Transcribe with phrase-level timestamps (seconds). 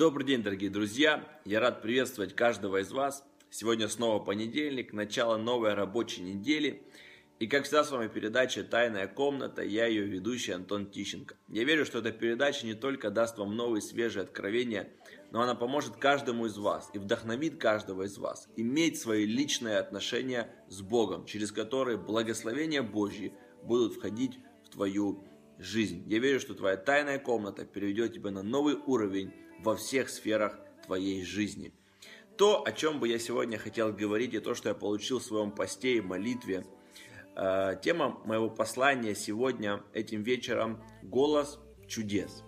[0.00, 1.28] Добрый день, дорогие друзья!
[1.44, 3.22] Я рад приветствовать каждого из вас.
[3.50, 6.82] Сегодня снова понедельник, начало новой рабочей недели.
[7.38, 11.36] И как всегда с вами передача «Тайная комната», я ее ведущий Антон Тищенко.
[11.48, 14.88] Я верю, что эта передача не только даст вам новые свежие откровения,
[15.32, 20.48] но она поможет каждому из вас и вдохновит каждого из вас иметь свои личные отношения
[20.68, 25.26] с Богом, через которые благословения Божьи будут входить в твою
[25.58, 26.04] жизнь.
[26.06, 31.24] Я верю, что твоя тайная комната переведет тебя на новый уровень во всех сферах твоей
[31.24, 31.72] жизни.
[32.36, 35.50] То, о чем бы я сегодня хотел говорить, и то, что я получил в своем
[35.52, 36.64] посте и молитве–
[37.36, 42.44] Э, тема моего послания сегодня, этим вечером, голос чудес.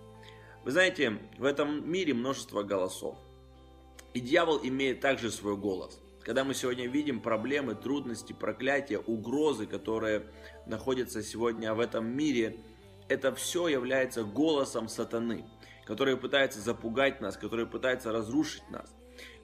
[0.63, 3.17] Вы знаете, в этом мире множество голосов.
[4.13, 5.99] И дьявол имеет также свой голос.
[6.21, 10.31] Когда мы сегодня видим проблемы, трудности, проклятия, угрозы, которые
[10.67, 12.59] находятся сегодня в этом мире,
[13.09, 15.43] это все является голосом сатаны,
[15.85, 18.93] который пытается запугать нас, который пытается разрушить нас.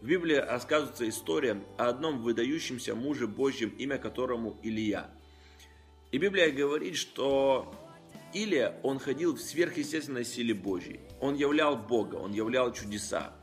[0.01, 5.09] В Библии рассказывается история о одном выдающемся муже Божьем, имя которому Илья–
[6.11, 7.71] и Библия говорит, что
[8.33, 11.01] Илия, он ходил в сверхъестественной силе Божьей.
[11.21, 13.33] Он являл Бога, он являл чудеса.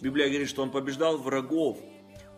[0.00, 1.78] Библия говорит, что он побеждал врагов.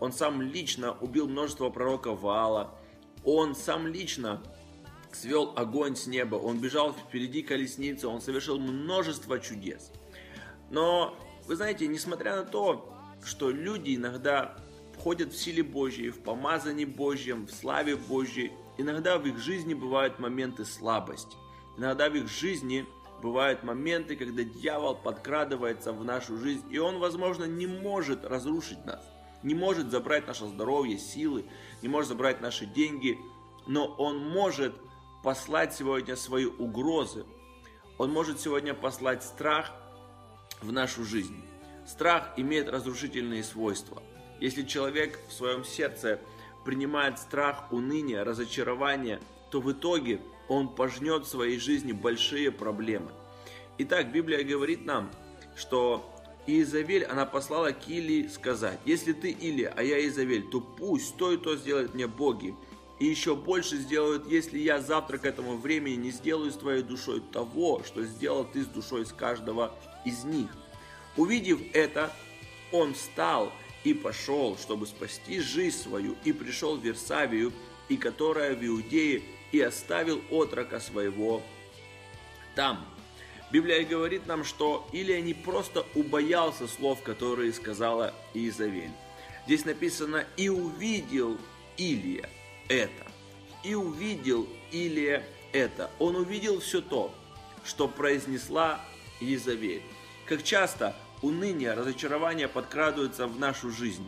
[0.00, 2.76] Он сам лично убил множество пророков Ваала.
[3.22, 4.42] Он сам лично
[5.12, 6.36] свел огонь с неба.
[6.36, 8.08] Он бежал впереди колесницы.
[8.08, 9.92] Он совершил множество чудес.
[10.70, 12.94] Но, вы знаете, несмотря на то,
[13.24, 14.56] что люди иногда
[14.98, 20.18] ходят в силе Божьей, в помазании Божьем, в славе Божьей, Иногда в их жизни бывают
[20.18, 21.36] моменты слабости.
[21.76, 22.86] Иногда в их жизни
[23.22, 29.06] бывают моменты, когда дьявол подкрадывается в нашу жизнь, и он, возможно, не может разрушить нас,
[29.42, 31.44] не может забрать наше здоровье, силы,
[31.82, 33.18] не может забрать наши деньги,
[33.66, 34.74] но он может
[35.22, 37.24] послать сегодня свои угрозы.
[37.98, 39.72] Он может сегодня послать страх
[40.60, 41.36] в нашу жизнь.
[41.86, 44.02] Страх имеет разрушительные свойства.
[44.40, 46.20] Если человек в своем сердце
[46.64, 53.10] принимает страх, уныние, разочарование, то в итоге он пожнет в своей жизни большие проблемы.
[53.78, 55.10] Итак, Библия говорит нам,
[55.56, 56.10] что
[56.46, 61.32] Иезавель, она послала к Илии сказать, если ты Илия, а я Иезавель, то пусть то
[61.32, 62.54] и то сделают мне боги,
[63.00, 67.20] и еще больше сделают, если я завтра к этому времени не сделаю с твоей душой
[67.32, 69.74] того, что сделал ты с душой с каждого
[70.04, 70.50] из них.
[71.16, 72.14] Увидев это,
[72.70, 73.52] он встал
[73.84, 77.52] и пошел, чтобы спасти жизнь свою, и пришел в Версавию,
[77.88, 81.42] и которая в Иудее, и оставил отрока своего
[82.54, 82.84] там.
[83.50, 88.92] Библия говорит нам, что Илия не просто убоялся слов, которые сказала Иезавель.
[89.46, 91.38] Здесь написано «и увидел
[91.78, 92.28] Илия
[92.70, 93.12] это».
[93.62, 95.90] «И увидел Илия это».
[95.98, 97.12] Он увидел все то,
[97.64, 98.80] что произнесла
[99.20, 99.82] Иезавель.
[100.26, 104.06] Как часто уныние, разочарование подкрадываются в нашу жизнь.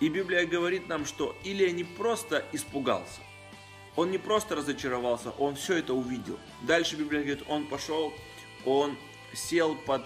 [0.00, 3.20] И Библия говорит нам, что Илия не просто испугался,
[3.96, 6.38] он не просто разочаровался, он все это увидел.
[6.62, 8.12] Дальше Библия говорит, он пошел,
[8.64, 8.96] он
[9.34, 10.02] сел под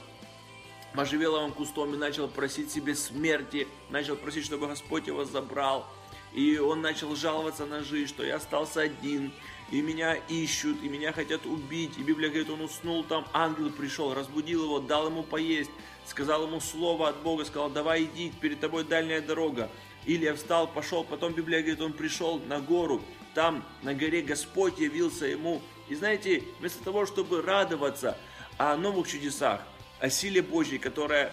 [0.95, 5.87] можжевеловым кустом и начал просить себе смерти, начал просить, чтобы Господь его забрал.
[6.35, 9.33] И он начал жаловаться на жизнь, что я остался один,
[9.71, 11.99] и меня ищут, и меня хотят убить.
[11.99, 15.71] И Библия говорит, он уснул там, ангел пришел, разбудил его, дал ему поесть
[16.07, 19.71] сказал ему слово от Бога, сказал, давай иди, перед тобой дальняя дорога.
[20.05, 23.01] Илья встал, пошел, потом Библия говорит, он пришел на гору,
[23.35, 25.63] там на горе Господь явился ему.
[25.89, 28.17] И знаете, вместо того, чтобы радоваться
[28.59, 29.63] о новых чудесах,
[30.01, 31.33] о силе Божьей, которая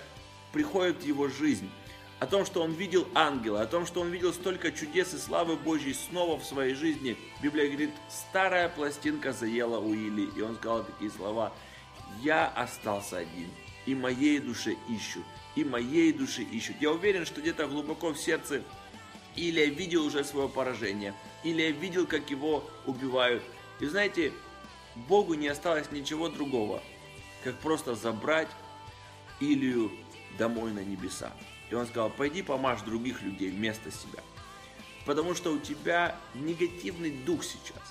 [0.54, 1.70] приходит в его жизнь,
[2.20, 5.56] о том, что он видел ангела, о том, что он видел столько чудес и славы
[5.56, 10.84] Божьей снова в своей жизни, Библия говорит, старая пластинка заела у Или, и он сказал
[10.84, 11.54] такие слова,
[12.22, 13.50] «Я остался один,
[13.86, 15.24] и моей душе ищут,
[15.56, 16.76] и моей душе ищут.
[16.82, 18.64] Я уверен, что где-то глубоко в сердце
[19.36, 21.14] или я видел уже свое поражение,
[21.44, 23.44] или я видел, как его убивают.
[23.80, 24.34] И знаете,
[24.96, 26.82] Богу не осталось ничего другого,
[27.44, 28.50] как просто забрать
[29.40, 29.92] Илью
[30.38, 31.32] домой на небеса.
[31.70, 34.22] И он сказал, пойди помажь других людей вместо себя.
[35.06, 37.82] Потому что у тебя негативный дух сейчас.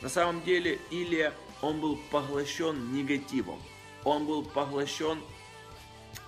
[0.00, 3.58] На самом деле Илия, он был поглощен негативом
[4.04, 5.20] он был поглощен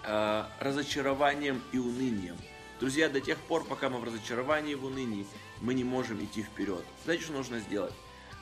[0.04, 2.36] э, разочарованием и унынием.
[2.80, 5.26] Друзья, до тех пор, пока мы в разочаровании и в унынии,
[5.60, 6.84] мы не можем идти вперед.
[7.04, 7.94] Знаете, что нужно сделать?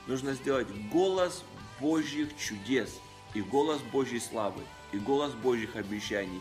[0.07, 1.45] Нужно сделать голос
[1.81, 2.99] Божьих чудес
[3.35, 4.63] и голос Божьей славы
[4.93, 6.41] и голос Божьих обещаний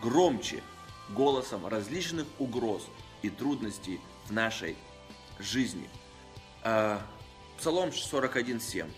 [0.00, 0.62] громче
[1.10, 2.86] голосом различных угроз
[3.22, 4.76] и трудностей в нашей
[5.38, 5.88] жизни.
[6.62, 6.98] Э,
[7.58, 8.90] Псалом 41.7.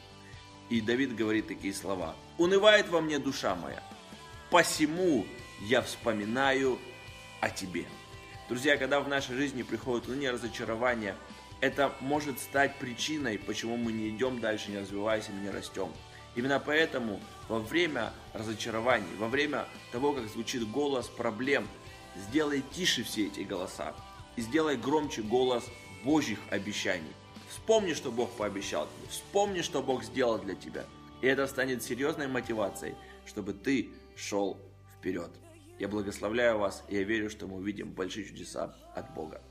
[0.68, 2.16] И Давид говорит такие слова.
[2.38, 3.82] «Унывает во мне душа моя,
[4.50, 5.26] посему
[5.60, 6.78] я вспоминаю
[7.40, 7.86] о тебе.
[8.48, 11.16] Друзья, когда в нашей жизни приходит уныние, разочарование,
[11.60, 15.90] это может стать причиной, почему мы не идем дальше, не развиваемся, не растем.
[16.34, 21.66] Именно поэтому во время разочарований, во время того, как звучит голос проблем,
[22.28, 23.94] сделай тише все эти голоса
[24.36, 25.64] и сделай громче голос
[26.04, 27.12] Божьих обещаний.
[27.48, 30.84] Вспомни, что Бог пообещал тебе, вспомни, что Бог сделал для тебя.
[31.22, 34.58] И это станет серьезной мотивацией, чтобы ты шел
[34.98, 35.30] вперед.
[35.78, 39.42] Я благословляю вас, и я верю, что мы увидим большие чудеса от Бога.